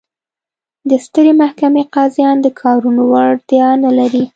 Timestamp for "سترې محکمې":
1.05-1.83